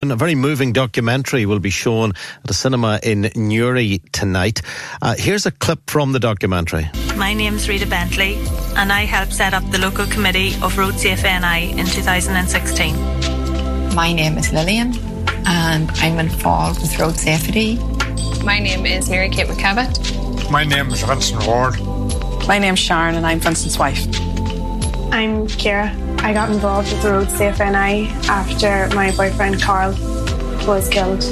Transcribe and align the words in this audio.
A 0.00 0.14
very 0.14 0.36
moving 0.36 0.72
documentary 0.72 1.44
will 1.44 1.58
be 1.58 1.70
shown 1.70 2.12
at 2.44 2.48
a 2.48 2.54
cinema 2.54 3.00
in 3.02 3.32
Newry 3.34 4.00
tonight. 4.12 4.62
Uh, 5.02 5.16
here's 5.18 5.44
a 5.44 5.50
clip 5.50 5.80
from 5.90 6.12
the 6.12 6.20
documentary. 6.20 6.88
My 7.16 7.34
name's 7.34 7.68
Rita 7.68 7.84
Bentley, 7.84 8.36
and 8.76 8.92
I 8.92 9.06
helped 9.06 9.32
set 9.32 9.54
up 9.54 9.68
the 9.72 9.78
local 9.78 10.06
committee 10.06 10.54
of 10.62 10.78
Road 10.78 10.94
Safe 10.94 11.24
NI 11.24 11.72
in 11.72 11.84
2016. 11.84 12.94
My 13.96 14.12
name 14.12 14.38
is 14.38 14.52
Lillian, 14.52 14.94
and 15.46 15.90
I'm 15.96 16.20
involved 16.20 16.80
with 16.80 16.96
road 17.00 17.16
safety. 17.16 17.74
My 18.44 18.60
name 18.60 18.86
is 18.86 19.10
Mary 19.10 19.30
Kate 19.30 19.48
McCavitt. 19.48 20.48
My 20.48 20.62
name 20.62 20.90
is 20.90 21.02
Vincent 21.02 21.44
Ward. 21.44 21.76
My 22.46 22.60
name's 22.60 22.78
Sharon, 22.78 23.16
and 23.16 23.26
I'm 23.26 23.40
Vincent's 23.40 23.80
wife. 23.80 24.06
I'm 25.10 25.46
Kira. 25.46 25.88
I 26.20 26.34
got 26.34 26.50
involved 26.50 26.92
with 26.92 27.02
the 27.02 27.12
Road 27.12 27.30
Safe 27.30 27.58
NI 27.58 28.08
after 28.28 28.94
my 28.94 29.10
boyfriend 29.16 29.58
Carl 29.60 29.92
was 30.66 30.86
killed 30.90 31.24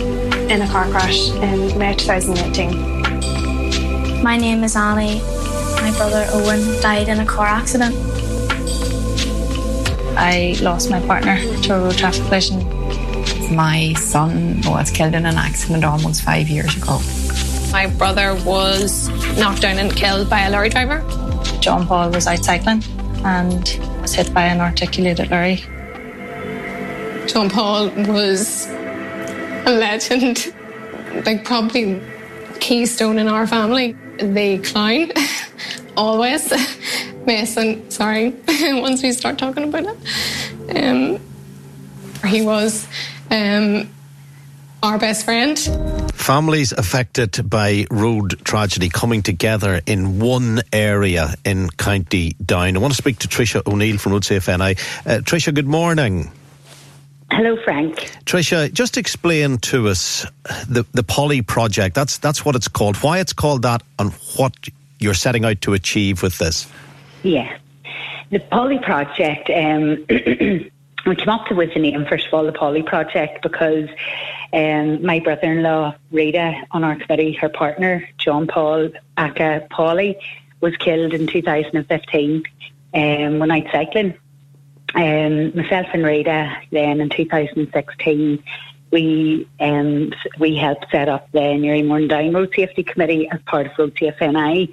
in 0.50 0.62
a 0.62 0.66
car 0.66 0.90
crash 0.90 1.28
in 1.28 1.76
May 1.78 1.94
2018. 1.94 4.22
My 4.22 4.38
name 4.38 4.64
is 4.64 4.76
Annie. 4.76 5.20
My 5.82 5.92
brother 5.96 6.26
Owen 6.30 6.80
died 6.80 7.08
in 7.08 7.20
a 7.20 7.26
car 7.26 7.46
accident. 7.46 7.94
I 10.16 10.56
lost 10.62 10.88
my 10.90 11.00
partner 11.06 11.36
to 11.64 11.74
a 11.74 11.80
road 11.80 11.98
traffic 11.98 12.24
collision. 12.24 12.64
My 13.54 13.92
son 13.92 14.62
was 14.64 14.90
killed 14.90 15.14
in 15.14 15.26
an 15.26 15.36
accident 15.36 15.84
almost 15.84 16.22
five 16.22 16.48
years 16.48 16.74
ago. 16.76 16.98
My 17.72 17.88
brother 17.88 18.34
was 18.42 19.10
knocked 19.38 19.60
down 19.60 19.76
and 19.76 19.94
killed 19.94 20.30
by 20.30 20.46
a 20.46 20.50
lorry 20.50 20.70
driver. 20.70 21.04
John 21.60 21.86
Paul 21.86 22.08
was 22.10 22.26
out 22.26 22.42
cycling 22.42 22.82
and 23.26 23.80
was 24.00 24.14
hit 24.14 24.32
by 24.32 24.44
an 24.44 24.60
articulated 24.60 25.30
lorry. 25.32 25.56
John 27.26 27.50
Paul 27.50 27.90
was 27.90 28.68
a 28.68 29.72
legend, 29.72 30.54
like 31.26 31.44
probably 31.44 32.00
keystone 32.60 33.18
in 33.18 33.26
our 33.26 33.48
family. 33.48 33.96
The 34.18 34.58
clown, 34.58 35.10
always. 35.96 36.52
Mason, 37.26 37.90
sorry, 37.90 38.30
once 38.48 39.02
we 39.02 39.10
start 39.10 39.38
talking 39.38 39.64
about 39.64 39.86
it. 39.86 40.76
Um, 40.76 41.18
he 42.28 42.42
was 42.42 42.86
um, 43.32 43.88
our 44.86 44.98
best 44.98 45.24
friend. 45.24 45.58
Families 46.14 46.70
affected 46.70 47.50
by 47.50 47.86
road 47.90 48.38
tragedy 48.44 48.88
coming 48.88 49.20
together 49.20 49.80
in 49.84 50.20
one 50.20 50.62
area 50.72 51.34
in 51.44 51.68
County 51.70 52.36
Down. 52.44 52.76
I 52.76 52.78
want 52.78 52.92
to 52.92 52.96
speak 52.96 53.18
to 53.18 53.28
Tricia 53.28 53.66
O'Neill 53.66 53.98
from 53.98 54.12
Road 54.12 54.24
Safe 54.24 54.46
NI. 54.46 54.54
Uh, 54.54 54.74
Tricia, 55.22 55.52
good 55.52 55.66
morning. 55.66 56.30
Hello, 57.32 57.56
Frank. 57.64 57.96
Tricia, 58.26 58.72
just 58.72 58.96
explain 58.96 59.58
to 59.58 59.88
us 59.88 60.24
the 60.68 60.86
the 60.92 61.02
Polly 61.02 61.42
project. 61.42 61.96
That's 61.96 62.18
that's 62.18 62.44
what 62.44 62.54
it's 62.54 62.68
called. 62.68 62.96
Why 62.98 63.18
it's 63.18 63.32
called 63.32 63.62
that, 63.62 63.82
and 63.98 64.12
what 64.36 64.54
you're 65.00 65.14
setting 65.14 65.44
out 65.44 65.60
to 65.62 65.74
achieve 65.74 66.22
with 66.22 66.38
this. 66.38 66.68
Yeah, 67.24 67.58
the 68.30 68.38
Polly 68.38 68.78
project. 68.78 69.50
Um, 69.50 70.06
we 71.06 71.16
came 71.16 71.28
up 71.28 71.50
with 71.50 71.74
the 71.74 71.80
name 71.80 72.06
first 72.08 72.28
of 72.28 72.34
all, 72.34 72.44
the 72.44 72.52
Polly 72.52 72.84
project, 72.84 73.42
because 73.42 73.88
um, 74.56 75.04
my 75.04 75.20
brother-in-law 75.20 75.94
Rita 76.10 76.62
on 76.70 76.82
our 76.82 76.96
committee, 76.96 77.32
her 77.34 77.48
partner 77.48 78.08
John 78.18 78.46
Paul 78.46 78.90
Aka 79.18 79.66
Polly, 79.70 80.16
was 80.60 80.76
killed 80.78 81.12
in 81.12 81.26
2015 81.26 82.42
um, 82.94 83.38
when 83.38 83.50
I 83.50 83.70
cycling 83.70 84.14
um, 84.94 85.54
myself 85.54 85.88
and 85.92 86.04
Rita 86.04 86.56
then 86.70 87.00
in 87.00 87.10
2016 87.10 88.42
we 88.90 89.48
um, 89.60 90.12
we 90.38 90.56
helped 90.56 90.86
set 90.90 91.08
up 91.08 91.30
the 91.32 91.56
Newry 91.56 91.82
Mourne 91.82 92.02
and 92.02 92.10
Down 92.10 92.32
Road 92.32 92.52
Safety 92.56 92.82
Committee 92.82 93.28
as 93.30 93.40
part 93.42 93.66
of 93.66 93.72
Road 93.78 93.96
Safe 93.98 94.14
NI 94.20 94.72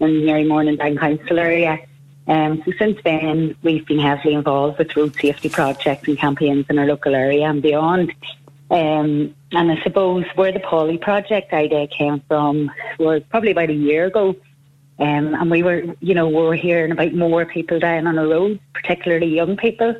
in 0.00 0.14
the 0.14 0.26
Newry 0.26 0.44
Mourne 0.44 0.68
and 0.68 0.78
Down 0.78 0.96
Council 0.96 1.38
area. 1.38 1.78
Um, 2.26 2.62
so 2.64 2.72
since 2.78 2.98
then, 3.04 3.56
we've 3.62 3.86
been 3.86 3.98
heavily 3.98 4.34
involved 4.34 4.78
with 4.78 4.96
road 4.96 5.16
safety 5.16 5.48
projects 5.48 6.06
and 6.06 6.16
campaigns 6.16 6.66
in 6.68 6.78
our 6.78 6.86
local 6.86 7.14
area 7.14 7.48
and 7.48 7.60
beyond. 7.60 8.14
Um, 8.70 9.34
and 9.50 9.72
I 9.72 9.82
suppose 9.82 10.24
where 10.36 10.52
the 10.52 10.60
Polly 10.60 10.96
project 10.96 11.52
idea 11.52 11.88
came 11.88 12.22
from 12.28 12.70
was 12.98 13.22
probably 13.28 13.50
about 13.50 13.70
a 13.70 13.74
year 13.74 14.06
ago. 14.06 14.36
Um, 15.00 15.34
and 15.34 15.50
we 15.50 15.62
were, 15.62 15.82
you 16.00 16.14
know, 16.14 16.28
we 16.28 16.34
were 16.34 16.54
hearing 16.54 16.92
about 16.92 17.14
more 17.14 17.44
people 17.46 17.80
dying 17.80 18.06
on 18.06 18.14
the 18.14 18.26
road, 18.26 18.60
particularly 18.72 19.34
young 19.34 19.56
people. 19.56 19.96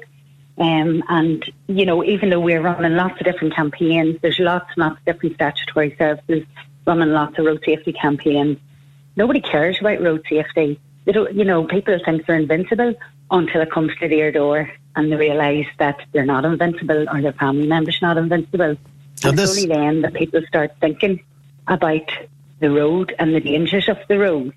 Um, 0.58 1.02
and, 1.08 1.42
you 1.68 1.84
know, 1.86 2.04
even 2.04 2.30
though 2.30 2.38
we're 2.38 2.60
running 2.60 2.94
lots 2.94 3.18
of 3.18 3.24
different 3.24 3.56
campaigns, 3.56 4.18
there's 4.20 4.38
lots 4.38 4.66
and 4.76 4.84
lots 4.84 4.98
of 4.98 5.04
different 5.06 5.34
statutory 5.34 5.96
services 5.98 6.44
running 6.86 7.10
lots 7.10 7.38
of 7.38 7.46
road 7.46 7.62
safety 7.64 7.92
campaigns. 7.92 8.58
Nobody 9.16 9.40
cares 9.40 9.80
about 9.80 10.00
road 10.00 10.24
safety. 10.28 10.78
They 11.06 11.12
don't, 11.12 11.34
you 11.34 11.44
know, 11.44 11.64
people 11.64 11.98
think 12.04 12.26
they're 12.26 12.36
invincible 12.36 12.94
until 13.30 13.62
it 13.62 13.70
comes 13.70 13.92
to 14.00 14.08
their 14.08 14.30
door 14.30 14.70
and 14.96 15.10
they 15.10 15.16
realise 15.16 15.66
that 15.78 16.00
they're 16.12 16.26
not 16.26 16.44
invincible 16.44 17.08
or 17.08 17.20
their 17.20 17.32
family 17.32 17.66
members 17.66 17.98
not 18.02 18.16
invincible. 18.16 18.62
And, 18.70 18.78
and 19.24 19.40
it's 19.40 19.50
only 19.50 19.66
then 19.66 20.02
that 20.02 20.14
people 20.14 20.42
start 20.48 20.72
thinking 20.80 21.22
about 21.66 22.10
the 22.58 22.70
road 22.70 23.14
and 23.18 23.34
the 23.34 23.40
dangers 23.40 23.88
of 23.88 23.98
the 24.08 24.18
road. 24.18 24.54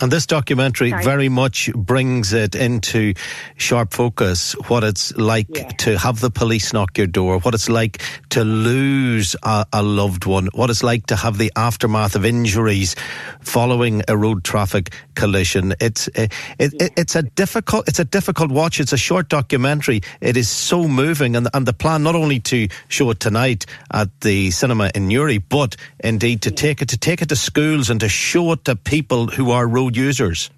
And 0.00 0.12
this 0.12 0.26
documentary 0.26 0.90
Sorry. 0.90 1.02
very 1.02 1.28
much 1.28 1.72
brings 1.72 2.32
it 2.32 2.54
into 2.54 3.14
sharp 3.56 3.92
focus 3.92 4.52
what 4.68 4.84
it's 4.84 5.16
like 5.16 5.48
yeah. 5.50 5.68
to 5.78 5.98
have 5.98 6.20
the 6.20 6.30
police 6.30 6.72
knock 6.72 6.96
your 6.96 7.08
door, 7.08 7.40
what 7.40 7.52
it's 7.52 7.68
like 7.68 8.00
to 8.30 8.44
lose 8.44 9.34
a, 9.42 9.66
a, 9.72 9.82
loved 9.82 10.24
one, 10.24 10.46
what 10.54 10.70
it's 10.70 10.84
like 10.84 11.06
to 11.06 11.16
have 11.16 11.36
the 11.36 11.50
aftermath 11.56 12.14
of 12.14 12.24
injuries 12.24 12.94
following 13.40 14.02
a 14.06 14.16
road 14.16 14.44
traffic 14.44 14.94
collision. 15.18 15.74
It's 15.80 16.08
eh, 16.14 16.28
it, 16.58 16.72
it, 16.80 16.92
it's 16.96 17.16
a 17.16 17.22
difficult 17.22 17.88
it's 17.88 17.98
a 17.98 18.04
difficult 18.04 18.50
watch. 18.50 18.80
It's 18.80 18.92
a 18.92 18.96
short 18.96 19.28
documentary. 19.28 20.00
It 20.20 20.36
is 20.36 20.48
so 20.48 20.86
moving, 20.86 21.36
and 21.36 21.48
and 21.52 21.66
the 21.66 21.72
plan 21.72 22.02
not 22.04 22.14
only 22.14 22.40
to 22.52 22.68
show 22.88 23.10
it 23.10 23.20
tonight 23.20 23.66
at 23.92 24.08
the 24.20 24.50
cinema 24.52 24.90
in 24.94 25.08
Newry, 25.08 25.38
but 25.38 25.76
indeed 25.98 26.42
to 26.42 26.50
take 26.50 26.80
it 26.82 26.88
to 26.90 26.96
take 26.96 27.20
it 27.20 27.28
to 27.30 27.36
schools 27.36 27.90
and 27.90 28.00
to 28.00 28.08
show 28.08 28.52
it 28.52 28.64
to 28.64 28.76
people 28.76 29.26
who 29.26 29.50
are 29.50 29.66
road 29.66 29.96
users. 29.96 30.50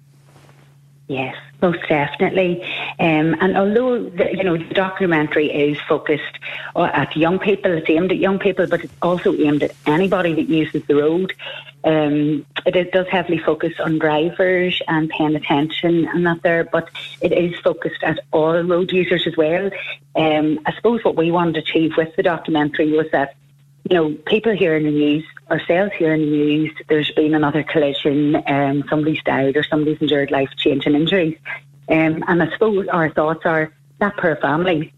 Yes, 1.07 1.35
most 1.61 1.87
definitely. 1.87 2.63
Um, 2.99 3.35
and 3.39 3.57
although 3.57 4.09
the, 4.09 4.35
you 4.35 4.43
know 4.43 4.57
the 4.57 4.73
documentary 4.73 5.51
is 5.51 5.79
focused 5.87 6.39
at 6.75 7.15
young 7.15 7.39
people, 7.39 7.71
it's 7.71 7.89
aimed 7.89 8.11
at 8.11 8.17
young 8.17 8.39
people, 8.39 8.67
but 8.67 8.83
it's 8.83 8.93
also 9.01 9.33
aimed 9.35 9.63
at 9.63 9.75
anybody 9.85 10.33
that 10.33 10.49
uses 10.49 10.83
the 10.87 10.95
road. 10.95 11.33
Um, 11.83 12.45
it, 12.65 12.75
it 12.75 12.91
does 12.91 13.07
heavily 13.07 13.39
focus 13.39 13.73
on 13.79 13.97
drivers 13.97 14.81
and 14.87 15.09
paying 15.09 15.35
attention 15.35 16.07
and 16.07 16.25
that 16.27 16.43
there, 16.43 16.63
but 16.63 16.89
it 17.21 17.31
is 17.31 17.59
focused 17.59 18.03
at 18.03 18.19
all 18.31 18.61
road 18.61 18.91
users 18.91 19.25
as 19.25 19.35
well. 19.35 19.71
Um, 20.15 20.59
I 20.65 20.73
suppose 20.75 21.03
what 21.03 21.15
we 21.15 21.31
wanted 21.31 21.53
to 21.53 21.59
achieve 21.61 21.93
with 21.97 22.15
the 22.15 22.23
documentary 22.23 22.91
was 22.91 23.07
that 23.11 23.35
you 23.89 23.95
know, 23.95 24.13
people 24.25 24.53
hear 24.53 24.75
in 24.75 24.83
the 24.83 24.91
news, 24.91 25.23
ourselves 25.49 25.93
here 25.97 26.13
in 26.13 26.21
the 26.21 26.27
news, 26.27 26.71
there's 26.87 27.11
been 27.11 27.33
another 27.33 27.63
collision, 27.63 28.41
um, 28.47 28.83
somebody's 28.89 29.21
died 29.23 29.57
or 29.57 29.63
somebody's 29.63 30.01
endured 30.01 30.31
life 30.31 30.49
changing 30.57 30.95
injuries. 30.95 31.37
Um, 31.89 32.23
and 32.27 32.41
I 32.41 32.51
suppose 32.51 32.87
our 32.87 33.09
thoughts 33.09 33.45
are 33.45 33.73
that 33.99 34.17
poor 34.17 34.35
family, 34.37 34.93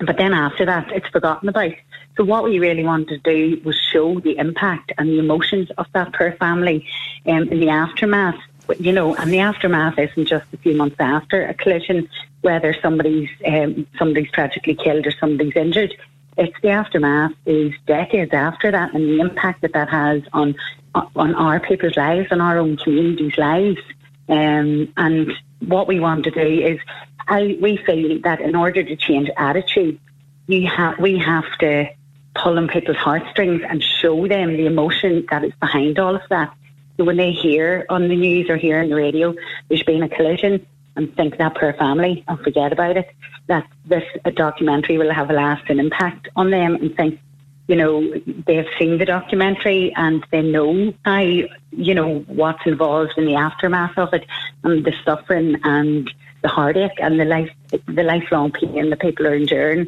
but 0.00 0.16
then 0.16 0.32
after 0.32 0.64
that, 0.66 0.92
it's 0.92 1.08
forgotten 1.08 1.48
about. 1.48 1.72
So 2.16 2.24
what 2.24 2.44
we 2.44 2.58
really 2.58 2.84
wanted 2.84 3.08
to 3.08 3.18
do 3.18 3.60
was 3.64 3.76
show 3.92 4.20
the 4.20 4.36
impact 4.38 4.92
and 4.98 5.08
the 5.08 5.18
emotions 5.18 5.70
of 5.78 5.86
that 5.92 6.12
poor 6.12 6.32
family 6.32 6.86
um, 7.26 7.48
in 7.48 7.60
the 7.60 7.70
aftermath. 7.70 8.38
You 8.78 8.92
know, 8.92 9.14
and 9.14 9.32
the 9.32 9.38
aftermath 9.38 9.98
isn't 9.98 10.26
just 10.26 10.44
a 10.52 10.58
few 10.58 10.74
months 10.74 10.96
after 10.98 11.46
a 11.46 11.54
collision, 11.54 12.08
whether 12.42 12.76
somebody's 12.82 13.30
um, 13.46 13.86
somebody's 13.98 14.30
tragically 14.30 14.74
killed 14.74 15.06
or 15.06 15.12
somebody's 15.12 15.56
injured. 15.56 15.96
It's 16.38 16.54
the 16.62 16.70
aftermath 16.70 17.32
is 17.44 17.72
decades 17.86 18.32
after 18.32 18.70
that, 18.70 18.94
and 18.94 19.04
the 19.04 19.20
impact 19.20 19.62
that 19.62 19.72
that 19.72 19.88
has 19.90 20.22
on 20.32 20.54
on 20.94 21.34
our 21.34 21.60
people's 21.60 21.96
lives 21.96 22.28
and 22.30 22.40
our 22.40 22.58
own 22.58 22.76
communities' 22.76 23.36
lives. 23.36 23.80
Um, 24.28 24.92
and 24.96 25.32
what 25.66 25.88
we 25.88 25.98
want 25.98 26.24
to 26.24 26.30
do 26.30 26.40
is, 26.40 26.78
I, 27.26 27.58
we 27.60 27.76
feel 27.76 28.20
that 28.22 28.40
in 28.40 28.54
order 28.54 28.82
to 28.84 28.96
change 28.96 29.28
attitude, 29.36 29.98
you 30.46 30.68
have 30.68 30.98
we 31.00 31.18
have 31.18 31.44
to 31.58 31.88
pull 32.36 32.56
on 32.56 32.68
people's 32.68 32.96
heartstrings 32.96 33.62
and 33.68 33.82
show 33.82 34.28
them 34.28 34.56
the 34.56 34.66
emotion 34.66 35.26
that 35.30 35.42
is 35.44 35.52
behind 35.60 35.98
all 35.98 36.14
of 36.14 36.22
that. 36.30 36.54
So 36.96 37.04
when 37.04 37.16
they 37.16 37.32
hear 37.32 37.84
on 37.88 38.08
the 38.08 38.16
news 38.16 38.48
or 38.48 38.56
hear 38.56 38.80
on 38.80 38.88
the 38.88 38.94
radio 38.94 39.34
there's 39.68 39.82
been 39.82 40.02
a 40.02 40.08
collision 40.08 40.66
and 40.98 41.14
think 41.16 41.38
that 41.38 41.54
poor 41.54 41.72
family 41.74 42.24
and 42.26 42.38
forget 42.40 42.72
about 42.72 42.96
it, 42.96 43.08
that 43.46 43.66
this 43.86 44.02
documentary 44.34 44.98
will 44.98 45.14
have 45.14 45.30
a 45.30 45.32
lasting 45.32 45.78
impact 45.78 46.28
on 46.34 46.50
them 46.50 46.74
and 46.74 46.94
think, 46.96 47.20
you 47.68 47.76
know, 47.76 48.02
they've 48.46 48.66
seen 48.78 48.98
the 48.98 49.04
documentary 49.04 49.94
and 49.96 50.26
they 50.32 50.42
know 50.42 50.92
how, 51.04 51.20
you 51.20 51.94
know, 51.94 52.18
what's 52.26 52.66
involved 52.66 53.12
in 53.16 53.26
the 53.26 53.36
aftermath 53.36 53.96
of 53.96 54.12
it 54.12 54.26
and 54.64 54.84
the 54.84 54.92
suffering 55.04 55.56
and 55.62 56.10
the 56.42 56.48
heartache 56.48 56.98
and 56.98 57.20
the 57.20 57.24
life, 57.24 57.50
the 57.86 58.02
lifelong 58.02 58.50
pain 58.50 58.90
that 58.90 59.00
people 59.00 59.26
are 59.26 59.34
enduring, 59.34 59.86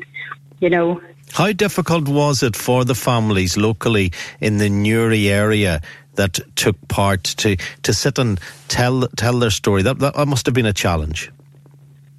you 0.60 0.70
know. 0.70 1.00
How 1.32 1.52
difficult 1.52 2.08
was 2.08 2.42
it 2.42 2.56
for 2.56 2.84
the 2.84 2.94
families 2.94 3.56
locally 3.56 4.12
in 4.40 4.58
the 4.58 4.68
Newry 4.68 5.28
area 5.28 5.80
that 6.20 6.38
took 6.54 6.76
part 6.88 7.24
to, 7.24 7.56
to 7.82 7.92
sit 7.92 8.18
and 8.18 8.38
tell 8.68 9.08
tell 9.16 9.38
their 9.38 9.50
story? 9.50 9.82
That, 9.82 9.98
that 10.00 10.28
must 10.28 10.46
have 10.46 10.54
been 10.54 10.66
a 10.66 10.72
challenge. 10.72 11.30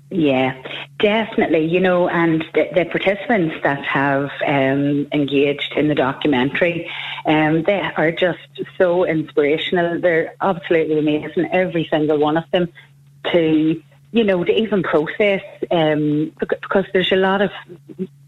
Yeah, 0.09 0.61
definitely. 0.99 1.65
You 1.67 1.79
know, 1.79 2.09
and 2.09 2.43
the, 2.53 2.67
the 2.75 2.85
participants 2.85 3.55
that 3.63 3.85
have 3.85 4.29
um, 4.45 5.07
engaged 5.13 5.73
in 5.77 5.87
the 5.87 5.95
documentary, 5.95 6.91
um, 7.25 7.63
they 7.63 7.79
are 7.95 8.11
just 8.11 8.39
so 8.77 9.05
inspirational. 9.05 10.01
They're 10.01 10.33
absolutely 10.41 10.99
amazing, 10.99 11.47
every 11.53 11.87
single 11.89 12.17
one 12.17 12.37
of 12.37 12.43
them, 12.51 12.67
to 13.31 13.81
you 14.11 14.23
know 14.25 14.43
to 14.43 14.51
even 14.51 14.83
process 14.83 15.43
um, 15.69 16.33
because 16.39 16.85
there's 16.91 17.13
a 17.13 17.15
lot 17.15 17.41
of 17.41 17.51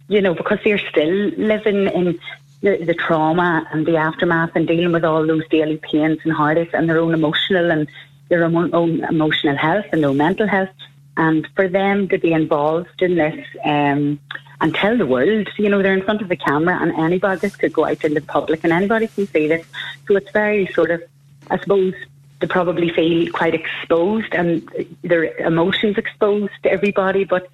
you 0.08 0.22
know, 0.22 0.34
because 0.34 0.60
they're 0.64 0.78
still 0.90 1.32
living 1.38 1.88
in 1.88 2.20
the, 2.64 2.84
the, 2.84 2.94
trauma 2.94 3.68
and 3.72 3.86
the 3.86 3.98
aftermath 3.98 4.52
and 4.56 4.66
dealing 4.68 4.94
with 4.94 5.04
all 5.04 5.28
those 5.28 5.48
daily 5.50 5.78
pains 5.78 6.18
and 6.24 6.34
heartaches 6.34 6.74
and 6.74 6.90
their 6.90 7.00
own 7.00 7.14
emotional 7.14 7.70
and 7.70 7.88
their 8.30 8.46
own, 8.46 8.74
own 8.74 9.04
emotional 9.04 9.58
health 9.58 9.86
and 9.92 10.02
their 10.02 10.14
mental 10.14 10.48
health. 10.48 10.70
And 11.18 11.48
for 11.56 11.68
them 11.68 12.08
to 12.08 12.18
be 12.18 12.32
involved 12.32 13.02
in 13.02 13.16
this 13.16 13.46
um, 13.66 14.20
and 14.62 14.74
tell 14.74 14.98
the 14.98 15.06
world, 15.06 15.50
you 15.58 15.70
know, 15.70 15.84
they're 15.84 15.94
in 15.94 16.06
front 16.06 16.22
of 16.22 16.30
the 16.30 16.38
camera 16.38 16.80
and 16.82 16.92
anybody, 16.94 17.42
this 17.42 17.56
could 17.58 17.74
go 17.74 17.86
out 17.86 18.04
into 18.04 18.22
the 18.22 18.26
public 18.26 18.64
and 18.64 18.72
anybody 18.72 19.08
can 19.08 19.28
see 19.28 19.48
this. 19.48 19.66
So 20.08 20.16
it's 20.16 20.32
very 20.32 20.66
sort 20.68 20.90
of, 20.90 21.04
I 21.52 21.60
suppose, 21.60 21.94
they 22.40 22.48
probably 22.48 22.90
feel 22.90 23.32
quite 23.32 23.54
exposed 23.54 24.34
and 24.34 24.68
their 25.04 25.36
emotions 25.38 25.98
exposed 25.98 26.54
to 26.64 26.72
everybody, 26.72 27.26
but 27.26 27.50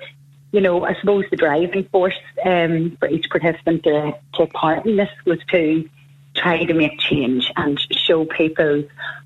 you 0.52 0.62
know, 0.62 0.86
I 0.86 0.96
suppose 1.00 1.26
the 1.30 1.38
driving 1.38 1.88
force 1.92 2.18
um, 2.44 2.98
for 3.00 3.08
each 3.08 3.30
participant 3.30 3.84
to 3.84 4.14
take 4.34 4.54
part 4.54 4.86
in 4.86 4.96
this 4.96 5.10
was 5.26 5.40
to 5.52 5.88
try 6.36 6.64
to 6.64 6.74
make 6.74 7.00
change 7.00 7.52
and 7.56 7.80
show 7.92 8.26
people 8.26 8.84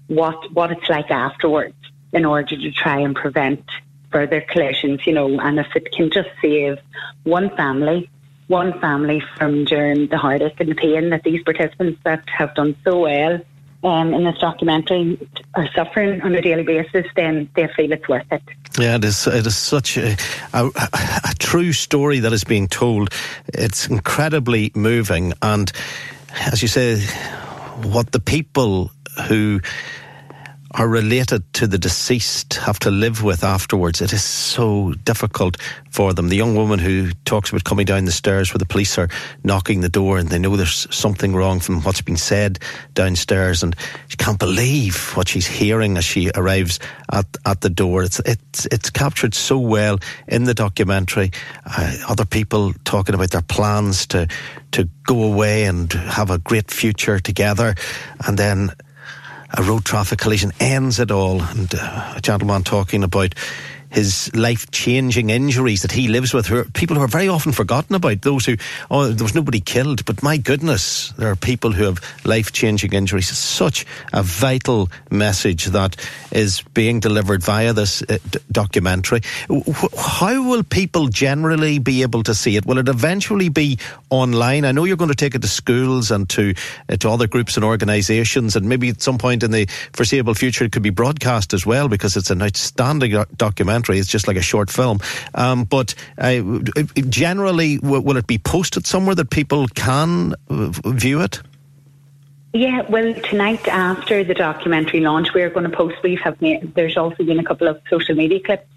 what 0.07 0.51
what 0.53 0.71
it's 0.71 0.89
like 0.89 1.11
afterwards 1.11 1.75
in 2.11 2.25
order 2.25 2.55
to 2.55 2.71
try 2.71 2.99
and 2.99 3.15
prevent 3.15 3.63
further 4.11 4.41
collisions, 4.41 5.05
you 5.07 5.13
know, 5.13 5.39
and 5.39 5.59
if 5.59 5.75
it 5.75 5.91
can 5.91 6.11
just 6.11 6.29
save 6.41 6.77
one 7.23 7.49
family, 7.55 8.09
one 8.47 8.79
family 8.79 9.23
from 9.37 9.65
during 9.65 10.07
the 10.07 10.17
heartache 10.17 10.59
and 10.59 10.69
the 10.69 10.75
pain 10.75 11.09
that 11.09 11.23
these 11.23 11.41
participants 11.43 11.99
that 12.03 12.23
have 12.29 12.53
done 12.53 12.75
so 12.83 12.99
well 12.99 13.39
um, 13.83 14.13
in 14.13 14.23
this 14.23 14.37
documentary 14.39 15.17
are 15.55 15.69
suffering 15.75 16.21
on 16.21 16.33
a 16.35 16.41
daily 16.41 16.63
basis, 16.63 17.05
then 17.15 17.49
they 17.55 17.67
feel 17.75 17.91
it's 17.91 18.07
worth 18.07 18.31
it. 18.31 18.41
Yeah, 18.79 18.95
it 18.95 19.05
is. 19.05 19.27
It 19.27 19.45
is 19.45 19.55
such 19.55 19.97
a, 19.97 20.15
a, 20.53 20.69
a 21.29 21.33
true 21.39 21.73
story 21.73 22.19
that 22.19 22.33
is 22.33 22.43
being 22.43 22.67
told. 22.67 23.09
It's 23.47 23.87
incredibly 23.87 24.71
moving, 24.73 25.33
and 25.41 25.71
as 26.51 26.61
you 26.61 26.67
say, 26.67 26.99
what 27.83 28.11
the 28.11 28.19
people 28.19 28.91
who 29.27 29.61
are 30.75 30.87
related 30.87 31.51
to 31.53 31.67
the 31.67 31.77
deceased 31.77 32.55
have 32.55 32.79
to 32.79 32.89
live 32.89 33.21
with 33.21 33.43
afterwards. 33.43 34.01
It 34.01 34.11
is 34.11 34.23
so 34.23 34.93
difficult 35.03 35.57
for 35.91 36.13
them. 36.13 36.29
The 36.29 36.35
young 36.35 36.55
woman 36.55 36.79
who 36.79 37.11
talks 37.25 37.51
about 37.51 37.63
coming 37.63 37.85
down 37.85 38.05
the 38.05 38.11
stairs 38.11 38.51
where 38.51 38.57
the 38.59 38.65
police 38.65 38.97
are 38.97 39.09
knocking 39.43 39.81
the 39.81 39.89
door 39.89 40.17
and 40.17 40.29
they 40.29 40.39
know 40.39 40.55
there's 40.55 40.87
something 40.93 41.35
wrong 41.35 41.59
from 41.59 41.81
what's 41.81 42.01
been 42.01 42.17
said 42.17 42.57
downstairs 42.95 43.61
and 43.61 43.75
she 44.07 44.17
can't 44.17 44.39
believe 44.39 45.11
what 45.15 45.27
she's 45.27 45.45
hearing 45.45 45.95
as 45.95 46.05
she 46.05 46.31
arrives 46.33 46.79
at, 47.11 47.27
at 47.45 47.61
the 47.61 47.69
door. 47.69 48.03
It's, 48.03 48.19
it's, 48.25 48.65
it's 48.71 48.89
captured 48.89 49.35
so 49.35 49.59
well 49.59 49.99
in 50.27 50.45
the 50.45 50.55
documentary. 50.55 51.31
Uh, 51.65 51.97
other 52.07 52.25
people 52.25 52.73
talking 52.83 53.13
about 53.13 53.29
their 53.29 53.43
plans 53.43 54.07
to, 54.07 54.27
to 54.71 54.89
go 55.03 55.21
away 55.21 55.65
and 55.65 55.93
have 55.93 56.31
a 56.31 56.39
great 56.39 56.71
future 56.71 57.19
together 57.19 57.75
and 58.25 58.39
then 58.39 58.71
a 59.55 59.63
road 59.63 59.85
traffic 59.85 60.19
collision 60.19 60.51
ends 60.59 60.99
it 60.99 61.11
all. 61.11 61.41
And 61.41 61.73
uh, 61.75 62.13
a 62.15 62.21
gentleman 62.21 62.63
talking 62.63 63.03
about 63.03 63.35
his 63.93 64.35
life 64.35 64.69
changing 64.71 65.29
injuries 65.29 65.83
that 65.83 65.91
he 65.91 66.07
lives 66.07 66.33
with, 66.33 66.47
who 66.47 66.57
are 66.57 66.65
people 66.65 66.95
who 66.95 67.03
are 67.03 67.07
very 67.07 67.27
often 67.27 67.51
forgotten 67.51 67.95
about. 67.95 68.23
Those 68.23 68.45
who, 68.45 68.57
oh, 68.89 69.07
there 69.07 69.23
was 69.23 69.35
nobody 69.35 69.59
killed, 69.59 70.03
but 70.05 70.23
my 70.23 70.37
goodness, 70.37 71.11
there 71.11 71.29
are 71.29 71.35
people 71.35 71.71
who 71.71 71.83
have 71.83 72.01
life 72.25 72.51
changing 72.51 72.93
injuries. 72.93 73.29
It's 73.29 73.37
such 73.37 73.85
a 74.11 74.23
vital 74.23 74.89
message 75.11 75.65
that 75.67 75.95
is 76.31 76.61
being 76.73 76.99
delivered 76.99 77.43
via 77.43 77.71
this 77.73 78.01
uh, 78.01 78.17
documentary. 78.51 79.21
How 79.95 80.49
will 80.49 80.63
people 80.63 81.07
generally 81.07 81.77
be 81.77 82.01
able 82.01 82.23
to 82.23 82.33
see 82.33 82.55
it? 82.57 82.65
Will 82.65 82.79
it 82.79 82.89
eventually 82.89 83.49
be 83.49 83.77
online? 84.09 84.65
I 84.65 84.71
know 84.71 84.85
you're 84.85 84.97
going 84.97 85.09
to 85.09 85.15
take 85.15 85.35
it 85.35 85.43
to 85.43 85.47
schools 85.47 86.09
and 86.09 86.27
to 86.31 86.55
uh, 86.89 86.95
to 86.97 87.09
other 87.09 87.27
groups 87.27 87.57
and 87.57 87.63
organisations, 87.63 88.55
and 88.55 88.67
maybe 88.67 88.89
at 88.89 89.03
some 89.03 89.19
point 89.19 89.43
in 89.43 89.51
the 89.51 89.67
foreseeable 89.93 90.33
future 90.33 90.65
it 90.65 90.71
could 90.71 90.81
be 90.81 90.89
broadcast 90.89 91.53
as 91.53 91.63
well 91.63 91.87
because 91.87 92.17
it's 92.17 92.31
an 92.31 92.41
outstanding 92.41 93.23
documentary 93.37 93.82
documentary. 93.83 93.99
It's 93.99 94.09
just 94.09 94.27
like 94.27 94.37
a 94.37 94.41
short 94.41 94.71
film. 94.71 94.99
Um, 95.35 95.65
but 95.65 95.95
uh, 96.17 96.41
generally, 97.09 97.77
w- 97.77 98.01
will 98.01 98.17
it 98.17 98.27
be 98.27 98.37
posted 98.37 98.85
somewhere 98.85 99.15
that 99.15 99.29
people 99.29 99.67
can 99.67 100.33
uh, 100.49 100.71
view 100.85 101.21
it? 101.21 101.41
Yeah, 102.53 102.83
well, 102.87 103.13
tonight 103.15 103.67
after 103.67 104.23
the 104.23 104.35
documentary 104.35 104.99
launch, 104.99 105.33
we're 105.33 105.49
going 105.49 105.69
to 105.69 105.75
post. 105.75 105.95
We 106.03 106.15
have 106.23 106.39
made, 106.39 106.75
there's 106.75 106.97
also 106.97 107.23
been 107.23 107.39
a 107.39 107.43
couple 107.43 107.67
of 107.67 107.81
social 107.89 108.15
media 108.15 108.39
clips. 108.39 108.67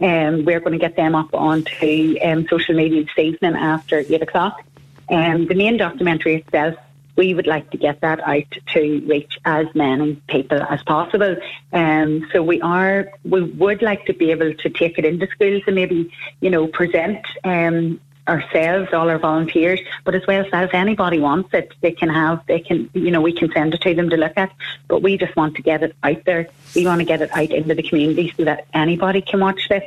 Um, 0.00 0.44
we're 0.44 0.60
going 0.60 0.78
to 0.78 0.78
get 0.78 0.94
them 0.94 1.14
up 1.16 1.34
onto 1.34 2.16
um, 2.22 2.46
social 2.48 2.76
media 2.76 3.02
this 3.02 3.18
evening 3.18 3.56
after 3.56 3.98
eight 3.98 4.22
o'clock. 4.22 4.62
Um, 5.08 5.46
the 5.46 5.54
main 5.54 5.76
documentary 5.76 6.36
itself 6.36 6.76
we 7.16 7.34
would 7.34 7.46
like 7.46 7.70
to 7.70 7.78
get 7.78 8.00
that 8.02 8.20
out 8.20 8.50
to 8.74 9.00
reach 9.06 9.38
as 9.44 9.66
many 9.74 10.22
people 10.28 10.62
as 10.62 10.82
possible. 10.82 11.36
Um, 11.72 12.28
so 12.32 12.42
we 12.42 12.60
are, 12.60 13.10
we 13.24 13.42
would 13.42 13.82
like 13.82 14.06
to 14.06 14.12
be 14.12 14.30
able 14.30 14.54
to 14.54 14.70
take 14.70 14.98
it 14.98 15.04
into 15.04 15.26
schools 15.28 15.62
and 15.66 15.74
maybe, 15.74 16.12
you 16.40 16.50
know, 16.50 16.66
present 16.66 17.26
um, 17.44 18.00
ourselves, 18.28 18.92
all 18.92 19.08
our 19.08 19.18
volunteers, 19.18 19.80
but 20.04 20.14
as 20.14 20.26
well 20.26 20.44
as 20.44 20.50
that, 20.50 20.64
if 20.64 20.74
anybody 20.74 21.18
wants 21.18 21.54
it, 21.54 21.72
they 21.80 21.92
can 21.92 22.08
have, 22.08 22.44
they 22.46 22.60
can, 22.60 22.90
you 22.92 23.10
know, 23.10 23.20
we 23.20 23.32
can 23.32 23.50
send 23.52 23.72
it 23.72 23.80
to 23.80 23.94
them 23.94 24.10
to 24.10 24.16
look 24.16 24.36
at. 24.36 24.52
But 24.88 25.02
we 25.02 25.16
just 25.16 25.34
want 25.36 25.56
to 25.56 25.62
get 25.62 25.82
it 25.82 25.96
out 26.02 26.24
there. 26.24 26.48
We 26.74 26.86
want 26.86 27.00
to 27.00 27.04
get 27.04 27.22
it 27.22 27.30
out 27.32 27.50
into 27.50 27.74
the 27.74 27.82
community 27.82 28.32
so 28.36 28.44
that 28.44 28.66
anybody 28.74 29.22
can 29.22 29.40
watch 29.40 29.68
this. 29.68 29.84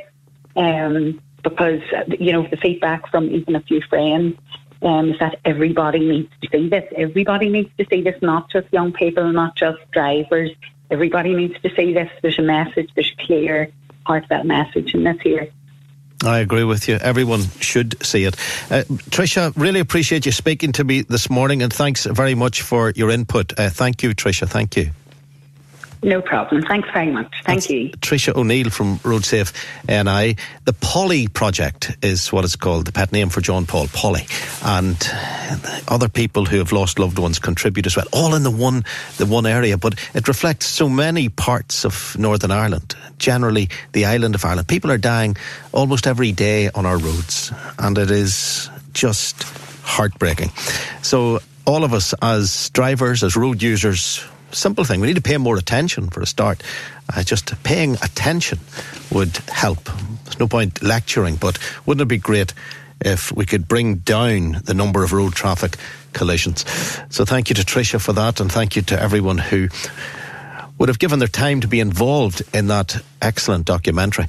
Um, 0.56 1.20
because 1.42 1.80
you 2.18 2.32
know 2.32 2.46
the 2.46 2.56
feedback 2.56 3.08
from 3.10 3.30
even 3.30 3.56
a 3.56 3.60
few 3.60 3.80
friends 3.82 4.36
um, 4.82 5.12
is 5.12 5.18
that 5.18 5.38
everybody 5.44 6.00
needs 6.00 6.30
to 6.42 6.48
see 6.50 6.68
this. 6.68 6.84
Everybody 6.96 7.48
needs 7.48 7.70
to 7.78 7.86
see 7.90 8.02
this, 8.02 8.20
not 8.22 8.50
just 8.50 8.72
young 8.72 8.92
people, 8.92 9.32
not 9.32 9.56
just 9.56 9.78
drivers. 9.90 10.50
Everybody 10.90 11.34
needs 11.34 11.60
to 11.60 11.74
see 11.74 11.92
this. 11.92 12.10
There's 12.22 12.38
a 12.38 12.42
message, 12.42 12.90
there's 12.94 13.12
a 13.18 13.26
clear, 13.26 13.70
heartfelt 14.06 14.46
message 14.46 14.94
in 14.94 15.04
this 15.04 15.20
here. 15.20 15.48
I 16.22 16.40
agree 16.40 16.64
with 16.64 16.86
you. 16.88 16.96
Everyone 16.96 17.42
should 17.60 18.04
see 18.04 18.24
it. 18.24 18.34
Uh, 18.70 18.82
Tricia, 19.08 19.52
really 19.56 19.80
appreciate 19.80 20.26
you 20.26 20.32
speaking 20.32 20.72
to 20.72 20.84
me 20.84 21.00
this 21.02 21.30
morning 21.30 21.62
and 21.62 21.72
thanks 21.72 22.04
very 22.04 22.34
much 22.34 22.60
for 22.60 22.92
your 22.94 23.10
input. 23.10 23.58
Uh, 23.58 23.70
thank 23.70 24.02
you, 24.02 24.10
Tricia. 24.10 24.46
Thank 24.46 24.76
you. 24.76 24.90
No 26.02 26.22
problem. 26.22 26.62
Thanks 26.62 26.88
very 26.92 27.10
much. 27.10 27.30
Thank 27.44 27.60
That's 27.60 27.70
you. 27.70 27.90
Tricia 27.90 28.34
O'Neill 28.34 28.70
from 28.70 28.98
RoadSafe 29.00 29.52
NI. 29.86 30.36
The 30.64 30.72
Polly 30.72 31.28
Project 31.28 31.96
is 32.02 32.32
what 32.32 32.44
it's 32.44 32.56
called, 32.56 32.86
the 32.86 32.92
pet 32.92 33.12
name 33.12 33.28
for 33.28 33.42
John 33.42 33.66
Paul, 33.66 33.86
Polly. 33.88 34.26
And 34.64 34.96
other 35.88 36.08
people 36.08 36.46
who 36.46 36.56
have 36.58 36.72
lost 36.72 36.98
loved 36.98 37.18
ones 37.18 37.38
contribute 37.38 37.84
as 37.84 37.96
well, 37.96 38.06
all 38.12 38.34
in 38.34 38.44
the 38.44 38.50
one, 38.50 38.84
the 39.18 39.26
one 39.26 39.44
area. 39.44 39.76
But 39.76 39.94
it 40.14 40.26
reflects 40.26 40.66
so 40.66 40.88
many 40.88 41.28
parts 41.28 41.84
of 41.84 42.16
Northern 42.18 42.50
Ireland, 42.50 42.96
generally 43.18 43.68
the 43.92 44.06
island 44.06 44.34
of 44.34 44.44
Ireland. 44.44 44.68
People 44.68 44.90
are 44.90 44.98
dying 44.98 45.36
almost 45.72 46.06
every 46.06 46.32
day 46.32 46.70
on 46.70 46.86
our 46.86 46.96
roads. 46.96 47.52
And 47.78 47.98
it 47.98 48.10
is 48.10 48.70
just 48.94 49.42
heartbreaking. 49.82 50.50
So 51.02 51.40
all 51.66 51.84
of 51.84 51.92
us 51.92 52.14
as 52.22 52.70
drivers, 52.70 53.22
as 53.22 53.36
road 53.36 53.62
users, 53.62 54.24
simple 54.52 54.84
thing. 54.84 55.00
We 55.00 55.06
need 55.06 55.16
to 55.16 55.22
pay 55.22 55.36
more 55.36 55.56
attention 55.56 56.08
for 56.08 56.20
a 56.20 56.26
start. 56.26 56.62
Uh, 57.08 57.22
just 57.22 57.62
paying 57.62 57.94
attention 57.94 58.58
would 59.10 59.36
help. 59.48 59.84
There's 60.24 60.38
no 60.38 60.48
point 60.48 60.82
lecturing, 60.82 61.36
but 61.36 61.58
wouldn't 61.86 62.02
it 62.02 62.08
be 62.08 62.18
great 62.18 62.54
if 63.00 63.32
we 63.32 63.46
could 63.46 63.66
bring 63.66 63.96
down 63.96 64.60
the 64.64 64.74
number 64.74 65.02
of 65.02 65.12
road 65.12 65.32
traffic 65.34 65.76
collisions? 66.12 66.64
So 67.10 67.24
thank 67.24 67.48
you 67.48 67.54
to 67.54 67.62
Tricia 67.62 68.00
for 68.00 68.12
that, 68.12 68.40
and 68.40 68.50
thank 68.50 68.76
you 68.76 68.82
to 68.82 69.00
everyone 69.00 69.38
who 69.38 69.68
would 70.78 70.88
have 70.88 70.98
given 70.98 71.18
their 71.18 71.28
time 71.28 71.60
to 71.60 71.68
be 71.68 71.80
involved 71.80 72.42
in 72.54 72.68
that 72.68 73.02
excellent 73.22 73.66
documentary. 73.66 74.24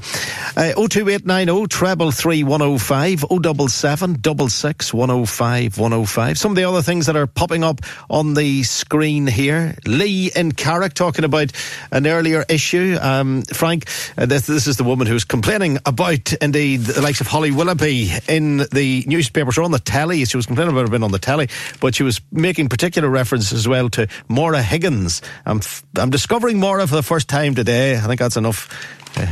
Uh, 0.55 0.73
02890 0.73 1.67
treble 1.67 2.11
3105 2.11 3.25
077 3.71 4.15
66 4.23 4.93
105 4.93 5.77
105. 5.77 6.37
Some 6.37 6.51
of 6.51 6.55
the 6.55 6.63
other 6.65 6.81
things 6.81 7.05
that 7.05 7.15
are 7.15 7.27
popping 7.27 7.63
up 7.63 7.81
on 8.09 8.33
the 8.33 8.63
screen 8.63 9.27
here. 9.27 9.75
Lee 9.85 10.31
in 10.35 10.51
Carrick 10.51 10.93
talking 10.93 11.25
about 11.25 11.51
an 11.91 12.07
earlier 12.07 12.45
issue. 12.49 12.97
Um, 13.01 13.43
Frank, 13.43 13.87
uh, 14.17 14.25
this, 14.25 14.47
this 14.47 14.67
is 14.67 14.77
the 14.77 14.83
woman 14.83 15.07
who's 15.07 15.23
complaining 15.23 15.77
about, 15.85 16.33
indeed, 16.33 16.81
the 16.81 17.01
likes 17.01 17.21
of 17.21 17.27
Holly 17.27 17.51
Willoughby 17.51 18.11
in 18.27 18.57
the 18.71 19.03
newspapers 19.07 19.57
or 19.57 19.63
on 19.63 19.71
the 19.71 19.79
telly. 19.79 20.23
She 20.25 20.37
was 20.37 20.45
complaining 20.45 20.73
about 20.73 20.85
it 20.85 20.91
being 20.91 21.03
on 21.03 21.11
the 21.11 21.19
telly, 21.19 21.49
but 21.79 21.95
she 21.95 22.03
was 22.03 22.21
making 22.31 22.69
particular 22.69 23.09
reference 23.09 23.53
as 23.53 23.67
well 23.67 23.89
to 23.89 24.07
Maura 24.27 24.61
Higgins. 24.61 25.21
I'm, 25.45 25.57
f- 25.57 25.83
I'm 25.97 26.09
discovering 26.09 26.59
Maura 26.59 26.87
for 26.87 26.95
the 26.95 27.03
first 27.03 27.27
time 27.27 27.55
today. 27.55 27.95
I 27.97 28.01
think 28.01 28.19
that's 28.19 28.37
enough 28.37 28.80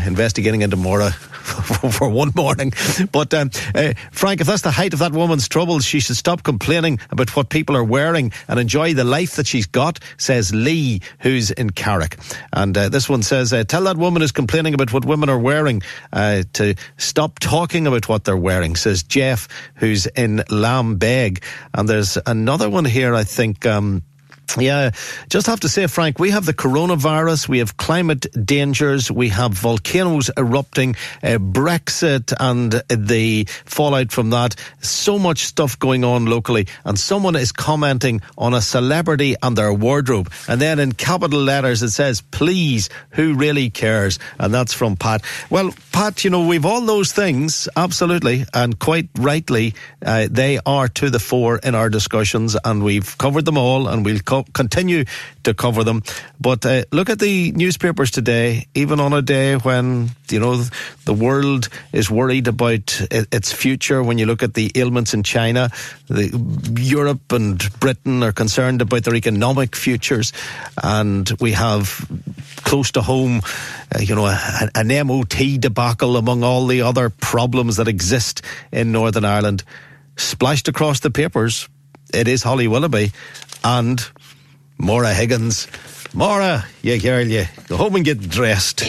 investigating 0.05 0.61
into 0.61 0.75
Maura 0.75 1.11
for 1.91 2.09
one 2.09 2.31
morning. 2.35 2.73
But 3.11 3.33
um, 3.33 3.51
uh, 3.73 3.93
Frank, 4.11 4.41
if 4.41 4.47
that's 4.47 4.61
the 4.61 4.71
height 4.71 4.93
of 4.93 4.99
that 4.99 5.11
woman's 5.11 5.47
troubles, 5.47 5.85
she 5.85 5.99
should 5.99 6.15
stop 6.15 6.43
complaining 6.43 6.99
about 7.09 7.35
what 7.35 7.49
people 7.49 7.75
are 7.75 7.83
wearing 7.83 8.31
and 8.47 8.59
enjoy 8.59 8.93
the 8.93 9.03
life 9.03 9.35
that 9.35 9.47
she's 9.47 9.65
got, 9.65 9.99
says 10.17 10.53
Lee, 10.53 11.01
who's 11.19 11.51
in 11.51 11.71
Carrick. 11.71 12.17
And 12.53 12.77
uh, 12.77 12.89
this 12.89 13.09
one 13.09 13.23
says, 13.23 13.53
uh, 13.53 13.63
tell 13.63 13.83
that 13.83 13.97
woman 13.97 14.21
who's 14.21 14.31
complaining 14.31 14.73
about 14.73 14.93
what 14.93 15.05
women 15.05 15.29
are 15.29 15.39
wearing 15.39 15.81
uh, 16.13 16.43
to 16.53 16.75
stop 16.97 17.39
talking 17.39 17.87
about 17.87 18.07
what 18.09 18.23
they're 18.23 18.37
wearing, 18.37 18.75
says 18.75 19.03
Jeff, 19.03 19.47
who's 19.75 20.05
in 20.07 20.37
Lambeg. 20.49 21.43
And 21.73 21.87
there's 21.87 22.17
another 22.25 22.69
one 22.69 22.85
here, 22.85 23.15
I 23.15 23.23
think. 23.23 23.65
Um, 23.65 24.03
yeah, 24.61 24.91
just 25.29 25.47
have 25.47 25.61
to 25.61 25.69
say, 25.69 25.87
Frank, 25.87 26.19
we 26.19 26.31
have 26.31 26.45
the 26.45 26.53
coronavirus, 26.53 27.47
we 27.47 27.59
have 27.59 27.77
climate 27.77 28.25
dangers, 28.45 29.11
we 29.11 29.29
have 29.29 29.51
volcanoes 29.53 30.29
erupting, 30.37 30.95
uh, 31.23 31.37
Brexit 31.37 32.33
and 32.39 32.81
the 32.89 33.45
fallout 33.65 34.11
from 34.11 34.31
that. 34.31 34.55
So 34.81 35.19
much 35.19 35.45
stuff 35.45 35.77
going 35.79 36.03
on 36.03 36.25
locally, 36.25 36.67
and 36.85 36.99
someone 36.99 37.35
is 37.35 37.51
commenting 37.51 38.21
on 38.37 38.53
a 38.53 38.61
celebrity 38.61 39.35
and 39.41 39.57
their 39.57 39.73
wardrobe. 39.73 40.31
And 40.47 40.59
then 40.61 40.79
in 40.79 40.93
capital 40.93 41.41
letters 41.41 41.83
it 41.83 41.91
says, 41.91 42.21
please, 42.21 42.89
who 43.11 43.33
really 43.33 43.69
cares? 43.69 44.19
And 44.39 44.53
that's 44.53 44.73
from 44.73 44.95
Pat. 44.95 45.23
Well, 45.49 45.73
Pat, 45.91 46.23
you 46.23 46.29
know, 46.29 46.45
we've 46.47 46.65
all 46.65 46.81
those 46.81 47.11
things, 47.11 47.67
absolutely, 47.75 48.45
and 48.53 48.77
quite 48.79 49.09
rightly, 49.17 49.73
uh, 50.05 50.27
they 50.29 50.59
are 50.65 50.87
to 50.87 51.09
the 51.09 51.19
fore 51.19 51.57
in 51.57 51.75
our 51.75 51.89
discussions, 51.89 52.55
and 52.63 52.83
we've 52.83 53.17
covered 53.17 53.45
them 53.45 53.57
all, 53.57 53.87
and 53.87 54.05
we'll 54.05 54.19
co- 54.19 54.45
continue 54.53 55.05
to 55.43 55.53
cover 55.53 55.83
them. 55.83 56.03
But 56.39 56.65
uh, 56.65 56.83
look 56.91 57.09
at 57.09 57.19
the 57.19 57.51
newspapers 57.51 58.11
today, 58.11 58.67
even 58.73 58.99
on 58.99 59.13
a 59.13 59.21
day 59.21 59.55
when, 59.55 60.09
you 60.29 60.39
know, 60.39 60.63
the 61.05 61.13
world 61.13 61.69
is 61.93 62.09
worried 62.09 62.47
about 62.47 63.01
its 63.11 63.51
future. 63.51 64.03
When 64.03 64.17
you 64.17 64.25
look 64.25 64.43
at 64.43 64.53
the 64.53 64.71
ailments 64.75 65.13
in 65.13 65.23
China, 65.23 65.69
the, 66.07 66.29
Europe 66.77 67.31
and 67.31 67.57
Britain 67.79 68.23
are 68.23 68.31
concerned 68.31 68.81
about 68.81 69.03
their 69.03 69.15
economic 69.15 69.75
futures. 69.75 70.33
And 70.81 71.29
we 71.39 71.53
have 71.53 72.05
close 72.63 72.91
to 72.91 73.01
home, 73.01 73.41
uh, 73.95 73.99
you 73.99 74.15
know, 74.15 74.25
a, 74.25 74.69
an 74.75 75.07
MOT 75.07 75.59
debacle 75.59 76.17
among 76.17 76.43
all 76.43 76.67
the 76.67 76.81
other 76.81 77.09
problems 77.09 77.77
that 77.77 77.87
exist 77.87 78.41
in 78.71 78.91
Northern 78.91 79.25
Ireland. 79.25 79.63
Splashed 80.17 80.67
across 80.67 80.99
the 80.99 81.09
papers, 81.09 81.69
it 82.13 82.27
is 82.27 82.43
Holly 82.43 82.67
Willoughby 82.67 83.11
and 83.63 84.05
Maura 84.81 85.13
Higgins. 85.13 85.67
Maura, 86.13 86.65
you 86.81 86.99
girl, 86.99 87.27
you 87.27 87.45
go 87.67 87.77
home 87.77 87.95
and 87.97 88.05
get 88.05 88.29
dressed. 88.29 88.81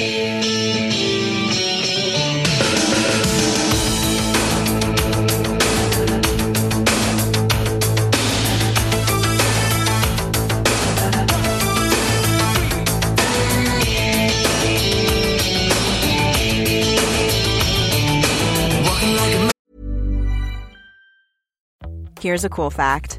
Here's 22.20 22.44
a 22.44 22.48
cool 22.48 22.70
fact 22.70 23.18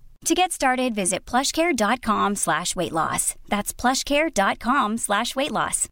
To 0.25 0.35
get 0.35 0.51
started, 0.51 0.93
visit 0.93 1.25
plushcare.com 1.25 2.35
slash 2.35 2.75
weight 2.75 2.91
loss. 2.91 3.33
That's 3.49 3.73
plushcare.com 3.73 4.97
slash 4.99 5.35
weight 5.35 5.51
loss. 5.51 5.89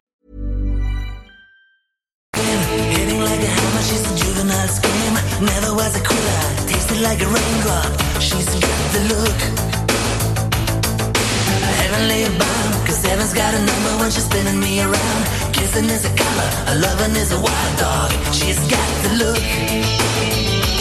Hitting 2.37 3.21
like 3.21 3.41
a 3.41 3.51
hammer, 3.57 3.81
she's 3.81 4.05
a 4.05 4.15
juvenile 4.21 4.69
scam. 4.69 5.13
Never 5.41 5.73
was 5.73 5.95
a 5.97 6.03
quitter, 6.05 6.41
tasted 6.69 7.01
like 7.01 7.21
a 7.21 7.25
raindrop. 7.25 7.89
She's 8.21 8.45
got 8.45 8.81
the 8.93 9.01
look. 9.09 9.39
Heavenly 11.81 12.29
cause 12.85 13.03
heaven's 13.03 13.33
got 13.33 13.55
a 13.55 13.65
number 13.65 13.97
when 13.97 14.11
she's 14.11 14.25
spinning 14.25 14.59
me 14.59 14.79
around. 14.81 15.23
Kissing 15.53 15.89
is 15.89 16.05
a 16.05 16.15
color, 16.15 16.49
a 16.67 16.75
loving 16.77 17.15
is 17.15 17.31
a 17.31 17.41
wild 17.41 17.79
dog. 17.79 18.11
She's 18.31 18.59
got 18.69 18.89
the 19.03 19.25
look. 19.25 19.43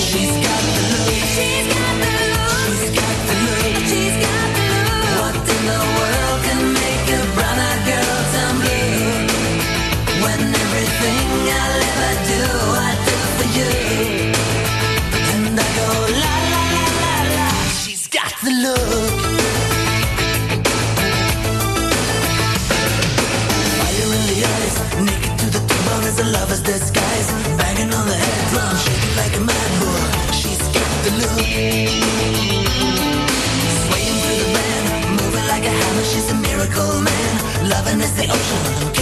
She's 0.05 0.37
got 0.45 0.59
look. 18.63 19.11
Fire 23.79 24.11
in 24.17 24.25
the 24.31 24.39
eyes, 24.55 24.77
naked 25.07 25.35
to 25.39 25.47
the 25.55 25.63
bone 25.85 26.05
as 26.05 26.19
a 26.19 26.25
lover's 26.25 26.63
disguise. 26.63 27.29
Banging 27.59 27.93
on 27.95 28.07
the 28.09 28.15
head 28.15 28.41
drum, 28.51 28.77
shaking 28.77 29.17
like 29.17 29.35
a 29.37 29.43
mad 29.51 29.71
bull. 29.81 30.03
She's 30.33 30.63
got 30.75 30.93
the 31.05 31.11
look. 31.21 31.39
Swaying 33.83 34.19
through 34.23 34.39
the 34.43 34.49
band, 34.57 34.85
moving 35.21 35.47
like 35.47 35.65
a 35.65 35.73
hammer. 35.81 36.05
She's 36.05 36.31
a 36.31 36.35
miracle 36.35 37.01
man. 37.01 37.69
Loving 37.69 38.01
is 38.01 38.13
the 38.15 38.27
ocean. 38.31 38.98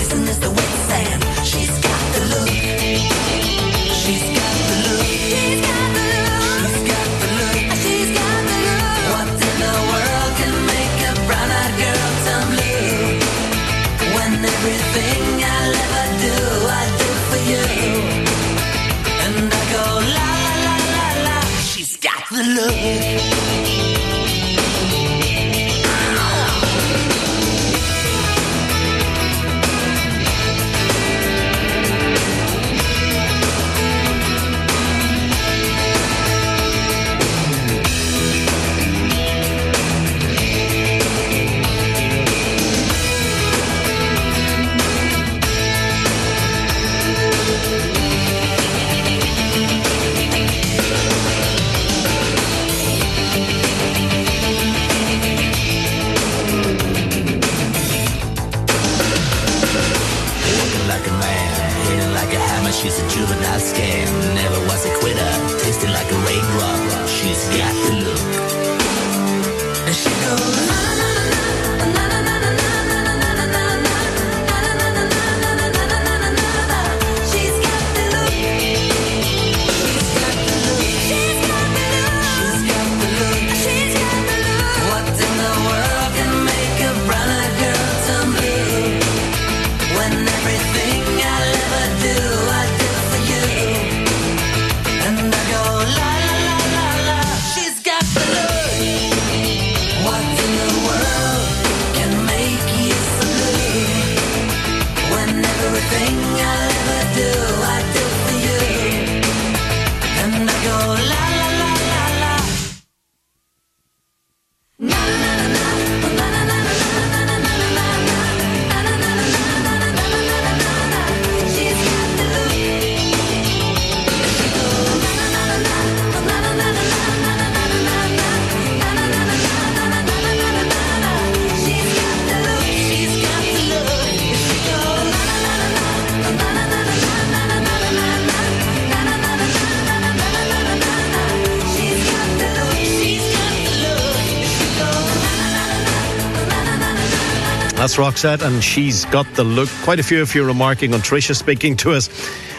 That's 147.97 148.23
Roxette, 148.23 148.43
and 148.43 148.63
she's 148.63 149.06
got 149.06 149.26
the 149.37 149.45
look. 149.45 149.71
Quite 149.82 150.00
a 150.00 150.02
few 150.02 150.21
of 150.21 150.35
you 150.35 150.45
remarking 150.45 150.93
on 150.93 151.00
Tricia 151.00 151.35
speaking 151.35 151.76
to 151.78 151.93
us 151.93 152.09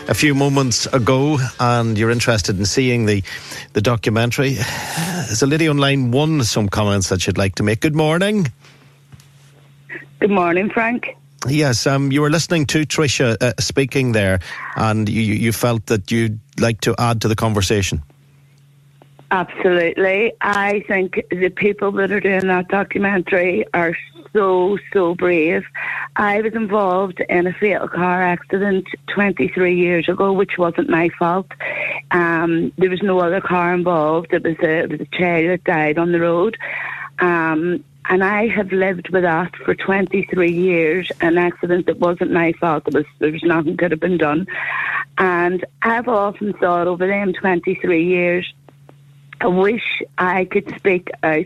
a 0.07 0.15
few 0.15 0.33
moments 0.33 0.87
ago, 0.87 1.37
and 1.59 1.95
you're 1.95 2.09
interested 2.09 2.57
in 2.57 2.65
seeing 2.65 3.05
the, 3.05 3.23
the 3.73 3.81
documentary. 3.81 4.53
There's 4.53 5.43
a 5.43 5.45
lady 5.45 5.67
on 5.67 5.77
line 5.77 6.09
one, 6.09 6.43
some 6.43 6.67
comments 6.69 7.09
that 7.09 7.27
you'd 7.27 7.37
like 7.37 7.53
to 7.55 7.63
make. 7.63 7.81
Good 7.81 7.95
morning. 7.95 8.51
Good 10.19 10.31
morning, 10.31 10.71
Frank. 10.71 11.15
Yes, 11.47 11.85
um, 11.85 12.11
you 12.11 12.21
were 12.21 12.31
listening 12.31 12.65
to 12.67 12.87
Tricia 12.87 13.37
uh, 13.39 13.53
speaking 13.59 14.13
there, 14.13 14.39
and 14.75 15.07
you, 15.07 15.21
you 15.21 15.51
felt 15.51 15.85
that 15.87 16.09
you'd 16.09 16.39
like 16.59 16.81
to 16.81 16.95
add 16.97 17.21
to 17.21 17.27
the 17.27 17.35
conversation. 17.35 18.01
Absolutely. 19.29 20.33
I 20.39 20.83
think 20.87 21.21
the 21.29 21.49
people 21.49 21.91
that 21.93 22.11
are 22.11 22.19
doing 22.19 22.47
that 22.47 22.69
documentary 22.69 23.65
are 23.73 23.95
so, 24.33 24.77
so 24.93 25.15
brave. 25.15 25.63
I 26.15 26.41
was 26.41 26.53
involved 26.53 27.19
in 27.27 27.47
a 27.47 27.53
fatal 27.53 27.89
car 27.89 28.23
accident 28.23 28.87
23 29.13 29.75
years 29.75 30.07
ago, 30.07 30.31
which 30.31 30.57
wasn't 30.57 30.89
my 30.89 31.09
fault. 31.19 31.47
Um, 32.11 32.71
there 32.77 32.89
was 32.89 33.01
no 33.01 33.19
other 33.19 33.41
car 33.41 33.73
involved. 33.73 34.31
It 34.31 34.43
was 34.43 34.57
a, 34.61 34.83
it 34.83 34.91
was 34.91 35.01
a 35.01 35.17
child 35.17 35.49
that 35.49 35.63
died 35.65 35.97
on 35.97 36.11
the 36.11 36.21
road. 36.21 36.57
Um, 37.19 37.83
and 38.09 38.23
I 38.23 38.47
have 38.47 38.71
lived 38.71 39.09
with 39.09 39.23
that 39.23 39.53
for 39.57 39.75
23 39.75 40.51
years. 40.51 41.11
An 41.19 41.37
accident 41.37 41.87
that 41.87 41.99
wasn't 41.99 42.31
my 42.31 42.53
fault. 42.53 42.87
It 42.87 42.93
was, 42.93 43.05
there 43.19 43.31
was 43.31 43.43
nothing 43.43 43.75
could 43.75 43.91
have 43.91 43.99
been 43.99 44.17
done. 44.17 44.47
And 45.17 45.65
I've 45.81 46.07
often 46.07 46.53
thought 46.53 46.87
over 46.87 47.07
them 47.07 47.33
23 47.33 48.05
years, 48.05 48.53
I 49.41 49.47
wish 49.47 50.01
I 50.17 50.45
could 50.45 50.73
speak 50.75 51.09
out 51.23 51.45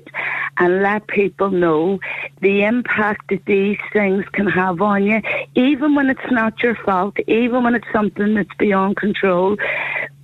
and 0.58 0.82
let 0.82 1.08
people 1.08 1.51
know 1.51 1.99
the 2.41 2.63
impact 2.63 3.30
that 3.30 3.45
these 3.45 3.80
things 3.91 4.25
can 4.32 4.47
have 4.47 4.82
on 4.82 5.04
you, 5.04 5.21
even 5.56 5.95
when 5.95 6.10
it's 6.10 6.32
not 6.32 6.62
your 6.63 6.75
fault, 6.75 7.17
even 7.27 7.63
when 7.63 7.75
it's 7.75 7.91
something 7.91 8.36
that's 8.36 8.54
beyond 8.58 8.97
control. 8.97 9.58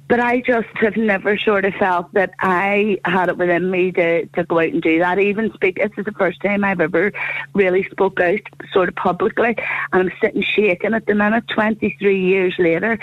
But 0.10 0.21
I 0.21 0.39
just 0.39 0.69
have 0.75 0.95
never 0.95 1.38
sort 1.38 1.65
of 1.65 1.73
felt 1.73 2.13
that 2.13 2.32
I 2.39 2.97
had 3.03 3.27
it 3.27 3.38
within 3.38 3.69
me 3.69 3.91
to, 3.91 4.25
to 4.25 4.43
go 4.45 4.60
out 4.60 4.69
and 4.69 4.82
do 4.82 4.99
that. 4.99 5.19
Even 5.19 5.51
speak, 5.53 5.75
this 5.75 5.91
is 5.97 6.06
the 6.06 6.13
first 6.13 6.41
time 6.41 6.63
I've 6.63 6.80
ever 6.80 7.12
really 7.53 7.84
spoke 7.84 8.21
out 8.21 8.39
sort 8.71 8.88
of 8.88 8.95
publicly. 8.95 9.58
And 9.91 10.10
I'm 10.10 10.12
sitting 10.21 10.43
shaking 10.43 10.93
at 10.93 11.06
the 11.08 11.15
minute, 11.15 11.43
23 11.49 12.25
years 12.25 12.56
later. 12.58 12.97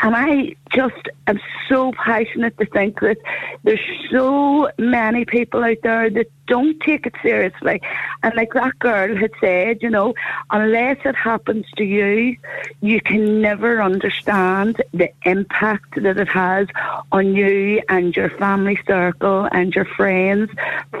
And 0.00 0.14
I 0.14 0.54
just 0.72 1.08
am 1.26 1.40
so 1.68 1.92
passionate 1.92 2.58
to 2.58 2.66
think 2.66 3.00
that 3.00 3.16
there's 3.64 3.80
so 4.10 4.70
many 4.78 5.24
people 5.24 5.64
out 5.64 5.78
there 5.82 6.10
that 6.10 6.26
don't 6.46 6.78
take 6.80 7.06
it 7.06 7.14
seriously. 7.22 7.80
And 8.22 8.34
like 8.34 8.52
that 8.52 8.78
girl 8.78 9.16
had 9.16 9.32
said, 9.40 9.82
you 9.82 9.88
know, 9.88 10.14
unless 10.50 10.98
it 11.04 11.16
happens 11.16 11.64
to 11.76 11.84
you, 11.84 12.36
you 12.82 13.00
can 13.00 13.40
never 13.40 13.82
understand 13.82 14.82
the 14.92 15.10
impact 15.24 16.02
that 16.02 16.18
it 16.18 16.28
has 16.28 16.68
on 17.10 17.34
you 17.34 17.82
and 17.88 18.14
your 18.14 18.30
family 18.30 18.78
circle 18.86 19.48
and 19.50 19.74
your 19.74 19.86
friends 19.86 20.50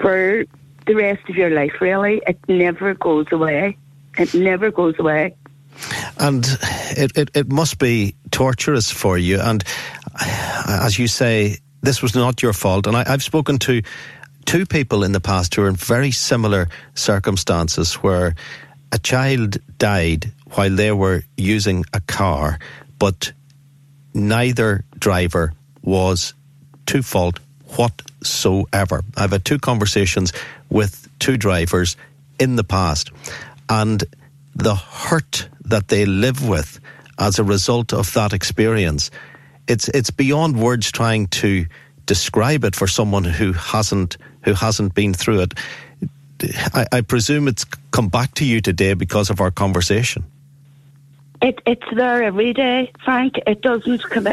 for 0.00 0.44
the 0.86 0.94
rest 0.94 1.28
of 1.28 1.36
your 1.36 1.50
life, 1.50 1.80
really. 1.80 2.22
It 2.26 2.38
never 2.48 2.94
goes 2.94 3.26
away. 3.30 3.76
It 4.18 4.32
never 4.32 4.70
goes 4.70 4.98
away 4.98 5.34
and 6.18 6.44
it, 6.96 7.16
it, 7.16 7.30
it 7.34 7.52
must 7.52 7.78
be 7.78 8.14
torturous 8.30 8.90
for 8.90 9.18
you. 9.18 9.40
And 9.40 9.62
as 10.66 10.98
you 10.98 11.08
say, 11.08 11.58
this 11.82 12.02
was 12.02 12.14
not 12.14 12.42
your 12.42 12.52
fault. 12.52 12.86
And 12.86 12.96
I, 12.96 13.04
I've 13.06 13.22
spoken 13.22 13.58
to 13.60 13.82
two 14.44 14.66
people 14.66 15.04
in 15.04 15.12
the 15.12 15.20
past 15.20 15.54
who 15.54 15.62
are 15.62 15.68
in 15.68 15.76
very 15.76 16.10
similar 16.10 16.68
circumstances 16.94 17.94
where 17.94 18.34
a 18.92 18.98
child 18.98 19.58
died 19.78 20.32
while 20.54 20.74
they 20.74 20.92
were 20.92 21.22
using 21.36 21.84
a 21.92 22.00
car, 22.00 22.58
but 22.98 23.32
neither 24.14 24.84
driver 24.98 25.52
was 25.82 26.34
to 26.86 27.02
fault 27.02 27.40
whatsoever. 27.76 29.02
I've 29.16 29.32
had 29.32 29.44
two 29.44 29.58
conversations 29.58 30.32
with 30.70 31.08
two 31.18 31.36
drivers 31.36 31.96
in 32.38 32.56
the 32.56 32.64
past, 32.64 33.10
and 33.68 34.02
the 34.54 34.74
hurt 34.74 35.48
that 35.66 35.88
they 35.88 36.06
live 36.06 36.46
with 36.48 36.80
as 37.18 37.38
a 37.38 37.44
result 37.44 37.92
of 37.92 38.12
that 38.14 38.32
experience, 38.32 39.10
it's 39.68 39.88
it's 39.88 40.10
beyond 40.10 40.60
words 40.60 40.92
trying 40.92 41.26
to 41.28 41.66
describe 42.06 42.64
it 42.64 42.76
for 42.76 42.86
someone 42.86 43.24
who 43.24 43.52
hasn't 43.52 44.16
who 44.42 44.54
hasn't 44.54 44.94
been 44.94 45.14
through 45.14 45.40
it. 45.40 45.54
I, 46.74 46.86
I 46.92 47.00
presume 47.00 47.48
it's 47.48 47.64
come 47.90 48.08
back 48.08 48.34
to 48.34 48.44
you 48.44 48.60
today 48.60 48.94
because 48.94 49.30
of 49.30 49.40
our 49.40 49.50
conversation. 49.50 50.24
It, 51.42 51.60
it's 51.66 51.86
there 51.94 52.22
every 52.22 52.52
day, 52.52 52.92
Frank. 53.04 53.34
It 53.46 53.60
doesn't 53.60 54.02
come. 54.10 54.28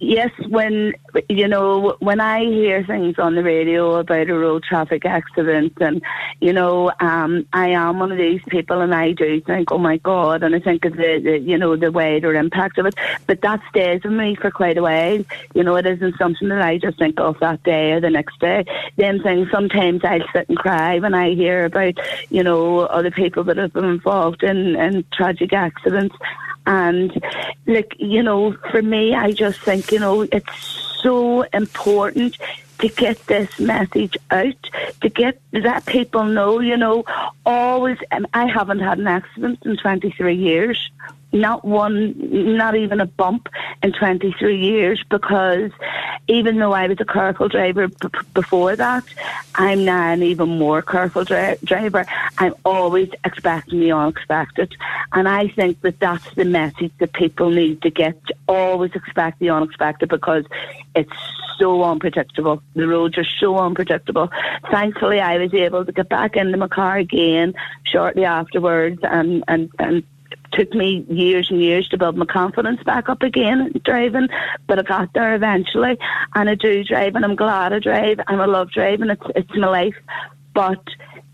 Yes, 0.00 0.30
when 0.48 0.94
you 1.28 1.46
know 1.46 1.96
when 2.00 2.20
I 2.20 2.40
hear 2.40 2.84
things 2.84 3.18
on 3.18 3.36
the 3.36 3.44
radio 3.44 3.94
about 3.96 4.28
a 4.28 4.34
road 4.34 4.64
traffic 4.64 5.04
accident, 5.04 5.74
and 5.80 6.02
you 6.40 6.52
know, 6.52 6.90
um, 6.98 7.46
I 7.52 7.68
am 7.68 8.00
one 8.00 8.10
of 8.10 8.18
these 8.18 8.42
people, 8.48 8.80
and 8.80 8.92
I 8.92 9.12
do 9.12 9.40
think, 9.42 9.70
oh 9.70 9.78
my 9.78 9.98
god, 9.98 10.42
and 10.42 10.54
I 10.56 10.58
think 10.58 10.84
of 10.84 10.96
the, 10.96 11.20
the 11.22 11.38
you 11.38 11.56
know 11.56 11.76
the 11.76 11.92
wider 11.92 12.34
impact 12.34 12.78
of 12.78 12.86
it. 12.86 12.94
But 13.28 13.42
that 13.42 13.60
stays 13.70 14.02
with 14.02 14.12
me 14.12 14.34
for 14.34 14.50
quite 14.50 14.76
a 14.76 14.82
while. 14.82 15.24
You 15.54 15.62
know, 15.62 15.76
it 15.76 15.86
isn't 15.86 16.18
something 16.18 16.48
that 16.48 16.62
I 16.62 16.78
just 16.78 16.98
think 16.98 17.20
of 17.20 17.38
that 17.38 17.62
day 17.62 17.92
or 17.92 18.00
the 18.00 18.10
next 18.10 18.40
day. 18.40 18.64
Then 18.96 19.22
things 19.22 19.48
sometimes 19.52 20.02
I 20.02 20.20
sit 20.32 20.48
and 20.48 20.58
cry 20.58 20.98
when 20.98 21.14
I 21.14 21.34
hear 21.34 21.66
about 21.66 21.94
you 22.30 22.42
know 22.42 22.80
other 22.80 23.12
people 23.12 23.44
that 23.44 23.58
have 23.58 23.72
been 23.72 23.84
involved 23.84 24.42
in 24.42 24.74
in 24.74 25.04
tragic 25.12 25.52
accidents. 25.52 26.16
And 26.66 27.22
like, 27.66 27.94
you 27.98 28.22
know, 28.22 28.56
for 28.70 28.82
me, 28.82 29.14
I 29.14 29.32
just 29.32 29.60
think, 29.60 29.92
you 29.92 29.98
know, 29.98 30.22
it's 30.22 31.00
so 31.02 31.42
important 31.42 32.36
to 32.78 32.88
get 32.88 33.24
this 33.26 33.60
message 33.60 34.16
out, 34.30 34.70
to 35.00 35.08
get 35.08 35.40
that 35.52 35.86
people 35.86 36.24
know, 36.24 36.60
you 36.60 36.76
know, 36.76 37.04
always, 37.46 37.98
um, 38.10 38.26
I 38.34 38.46
haven't 38.46 38.80
had 38.80 38.98
an 38.98 39.06
accident 39.06 39.60
in 39.64 39.76
23 39.76 40.34
years 40.34 40.90
not 41.32 41.64
one, 41.64 42.14
not 42.56 42.74
even 42.76 43.00
a 43.00 43.06
bump 43.06 43.48
in 43.82 43.92
23 43.92 44.58
years 44.58 45.02
because 45.10 45.70
even 46.28 46.58
though 46.58 46.72
I 46.72 46.86
was 46.86 46.98
a 47.00 47.04
careful 47.04 47.48
driver 47.48 47.88
b- 47.88 48.08
before 48.34 48.76
that, 48.76 49.04
I'm 49.54 49.84
now 49.84 50.12
an 50.12 50.22
even 50.22 50.58
more 50.58 50.82
careful 50.82 51.24
dri- 51.24 51.56
driver. 51.64 52.06
I'm 52.38 52.54
always 52.64 53.10
expecting 53.24 53.80
the 53.80 53.92
unexpected. 53.92 54.74
And 55.12 55.28
I 55.28 55.48
think 55.48 55.80
that 55.80 55.98
that's 55.98 56.34
the 56.34 56.44
message 56.44 56.92
that 56.98 57.12
people 57.12 57.50
need 57.50 57.82
to 57.82 57.90
get. 57.90 58.18
Always 58.46 58.92
expect 58.94 59.38
the 59.38 59.50
unexpected 59.50 60.08
because 60.08 60.44
it's 60.94 61.10
so 61.58 61.82
unpredictable. 61.82 62.62
The 62.74 62.86
roads 62.86 63.18
are 63.18 63.26
so 63.40 63.58
unpredictable. 63.58 64.30
Thankfully, 64.70 65.20
I 65.20 65.38
was 65.38 65.52
able 65.54 65.84
to 65.84 65.92
get 65.92 66.08
back 66.08 66.36
into 66.36 66.56
my 66.56 66.68
car 66.68 66.98
again 66.98 67.54
shortly 67.84 68.24
afterwards 68.24 69.00
and, 69.02 69.44
and, 69.48 69.70
and 69.78 70.02
took 70.52 70.72
me 70.74 71.04
years 71.08 71.50
and 71.50 71.60
years 71.60 71.88
to 71.88 71.98
build 71.98 72.16
my 72.16 72.26
confidence 72.26 72.82
back 72.84 73.08
up 73.08 73.22
again 73.22 73.72
driving, 73.84 74.28
but 74.66 74.78
I 74.78 74.82
got 74.82 75.12
there 75.14 75.34
eventually. 75.34 75.98
And 76.34 76.48
I 76.48 76.54
do 76.54 76.84
drive, 76.84 77.14
and 77.14 77.24
I'm 77.24 77.36
glad 77.36 77.72
I 77.72 77.78
drive, 77.78 78.20
and 78.26 78.40
I 78.40 78.44
love 78.46 78.70
driving. 78.70 79.10
It's 79.10 79.22
it's 79.34 79.56
my 79.56 79.68
life, 79.68 79.96
but 80.54 80.82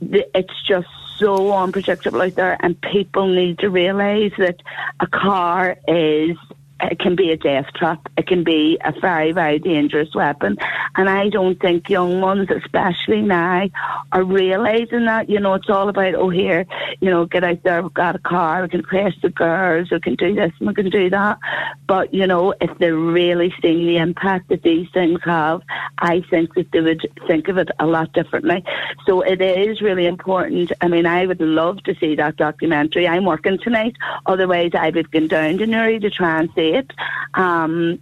the, 0.01 0.27
it's 0.37 0.63
just 0.67 0.89
so 1.19 1.53
unpredictable 1.53 2.23
out 2.23 2.37
there, 2.37 2.57
and 2.61 2.81
people 2.81 3.27
need 3.35 3.59
to 3.59 3.71
realise 3.71 4.33
that 4.39 4.63
a 5.01 5.07
car 5.07 5.77
is 5.87 6.37
it 6.81 6.99
can 6.99 7.17
be 7.17 7.31
a 7.33 7.37
death 7.37 7.67
trap. 7.75 8.09
It 8.17 8.27
can 8.27 8.45
be 8.45 8.79
a 8.85 8.93
very, 9.01 9.33
very 9.33 9.59
dangerous 9.59 10.15
weapon. 10.15 10.57
And 10.97 11.09
I 11.09 11.29
don't 11.29 11.61
think 11.61 11.89
young 11.89 12.21
ones, 12.21 12.49
especially 12.51 13.23
now, 13.23 13.69
are 14.13 14.23
realising 14.23 15.07
that. 15.07 15.29
You 15.29 15.41
know, 15.41 15.55
it's 15.55 15.69
all 15.69 15.89
about, 15.89 16.15
oh, 16.15 16.31
here, 16.31 16.67
you 17.01 17.11
know, 17.11 17.27
get 17.27 17.45
out 17.45 17.63
there, 17.63 17.83
we've 17.83 17.95
got 17.95 18.17
a 18.17 18.21
car, 18.21 18.63
we 18.63 18.69
can 18.69 18.83
crash 18.83 19.15
the 19.23 19.29
girls, 19.29 19.91
we 19.91 20.01
can 20.01 20.15
do 20.15 20.35
this 20.35 20.53
and 20.59 20.69
we 20.69 20.75
can 20.75 20.91
do 20.91 21.11
that. 21.11 21.39
But, 21.87 22.15
you 22.15 22.27
know, 22.27 22.55
if 22.61 22.77
they're 22.79 22.97
really 22.97 23.53
seeing 23.61 23.87
the 23.87 23.97
impact 23.97 24.49
that 24.49 24.63
these 24.63 24.89
things 24.93 25.21
have, 25.25 25.63
I 25.99 26.23
think 26.31 26.55
that 26.55 26.71
they 26.73 26.81
would 26.81 27.07
think 27.27 27.49
of 27.49 27.59
it 27.59 27.71
a 27.79 27.87
lot 27.87 28.13
differently. 28.13 28.65
So 29.07 29.23
it 29.23 29.41
is 29.41 29.81
really 29.81 30.07
important. 30.07 30.73
I 30.81 30.89
mean, 30.89 31.07
I 31.07 31.27
would 31.27 31.41
love 31.41 31.83
to 31.85 31.95
see 31.97 32.15
that 32.17 32.37
documentary. 32.37 33.09
I'm 33.09 33.25
working 33.25 33.59
tonight. 33.59 33.97
Otherwise, 34.27 34.73
I 34.75 34.91
would 34.91 35.11
go 35.11 35.27
down 35.27 35.59
to 35.59 35.67
Newry 35.67 35.99
to 36.01 36.11
try 36.11 36.41
and 36.41 36.51
see 36.55 36.68
it. 36.75 36.93
Um, 37.35 38.01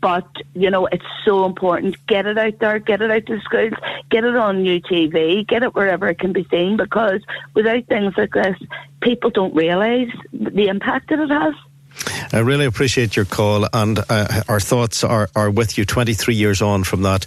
but 0.00 0.26
you 0.54 0.68
know 0.68 0.86
it's 0.86 1.06
so 1.24 1.46
important. 1.46 1.96
Get 2.06 2.26
it 2.26 2.36
out 2.36 2.58
there, 2.58 2.78
get 2.78 3.00
it 3.00 3.10
out 3.10 3.24
to 3.26 3.40
schools, 3.40 3.72
get 4.10 4.24
it 4.24 4.36
on 4.36 4.64
UTV, 4.64 5.46
get 5.46 5.62
it 5.62 5.74
wherever 5.74 6.08
it 6.08 6.18
can 6.18 6.32
be 6.32 6.44
seen. 6.50 6.76
Because 6.76 7.22
without 7.54 7.86
things 7.86 8.12
like 8.18 8.32
this, 8.32 8.56
people 9.00 9.30
don't 9.30 9.54
realise 9.54 10.10
the 10.32 10.66
impact 10.66 11.08
that 11.10 11.20
it 11.20 11.30
has. 11.30 11.54
I 12.32 12.40
really 12.40 12.64
appreciate 12.64 13.14
your 13.16 13.26
call, 13.26 13.68
and 13.72 14.00
uh, 14.08 14.42
our 14.48 14.60
thoughts 14.60 15.04
are, 15.04 15.28
are 15.36 15.50
with 15.50 15.76
you 15.76 15.84
23 15.84 16.34
years 16.34 16.62
on 16.62 16.84
from 16.84 17.02
that 17.02 17.26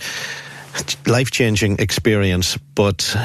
life 1.05 1.31
changing 1.31 1.79
experience, 1.79 2.57
but 2.73 3.15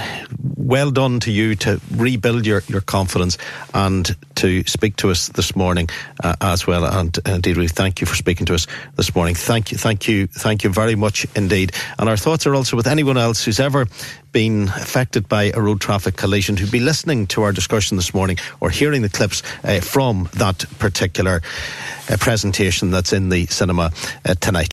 well 0.67 0.91
done 0.91 1.21
to 1.21 1.33
you 1.33 1.55
to 1.57 1.81
rebuild 1.91 2.47
your, 2.47 2.63
your 2.69 2.81
confidence 2.81 3.39
and 3.75 4.17
to 4.37 4.65
speak 4.65 4.97
to 4.97 5.11
us 5.11 5.29
this 5.29 5.57
morning 5.57 5.89
uh, 6.23 6.37
as 6.41 6.67
well. 6.67 6.85
And 6.85 7.17
uh, 7.19 7.33
indeed, 7.33 7.57
we 7.57 7.69
thank 7.69 8.01
you 8.01 8.07
for 8.07 8.15
speaking 8.17 8.47
to 8.47 8.55
us 8.55 8.67
this 8.97 9.15
morning. 9.15 9.35
Thank 9.35 9.73
you, 9.73 9.79
thank 9.79 10.09
you, 10.09 10.27
thank 10.27 10.65
you 10.65 10.71
very 10.71 10.95
much 10.95 11.27
indeed. 11.35 11.73
And 11.99 12.09
our 12.09 12.17
thoughts 12.17 12.47
are 12.47 12.55
also 12.55 12.77
with 12.77 12.87
anyone 12.87 13.17
else 13.17 13.45
who's 13.45 13.61
ever 13.61 13.87
been 14.33 14.69
affected 14.69 15.29
by 15.29 15.51
a 15.55 15.61
road 15.61 15.81
traffic 15.81 16.17
collision 16.17 16.57
who'd 16.57 16.71
be 16.71 16.81
listening 16.81 17.27
to 17.29 17.43
our 17.43 17.53
discussion 17.53 17.97
this 17.97 18.15
morning 18.15 18.37
or 18.61 18.71
hearing 18.71 19.03
the 19.03 19.09
clips 19.09 19.43
uh, 19.65 19.81
from 19.81 20.29
that 20.35 20.65
particular 20.79 21.43
uh, 22.11 22.17
presentation 22.19 22.91
that's 22.91 23.13
in 23.13 23.29
the 23.29 23.47
cinema 23.47 23.91
uh, 24.25 24.35
tonight. 24.41 24.73